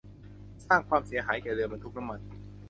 [0.65, 2.19] สร้างความเสียหายแก่เรือบรรทุกน้ำมัน